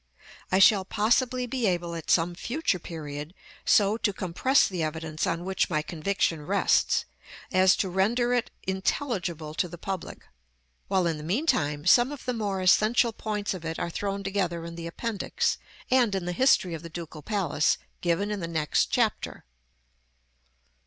[0.51, 5.45] I shall possibly be able at some future period so to compress the evidence on
[5.45, 7.05] which my conviction rests,
[7.51, 10.25] as to render it intelligible to the public,
[10.87, 14.65] while, in the meantime, some of the more essential points of it are thrown together
[14.65, 15.59] in the Appendix,
[15.91, 19.45] and in the history of the Ducal Palace given in the next chapter.